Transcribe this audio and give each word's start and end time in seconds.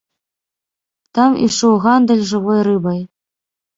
Там 1.17 1.31
ішоў 1.47 1.77
гандаль 1.85 2.27
жывой 2.33 2.59
рыбай. 2.73 2.99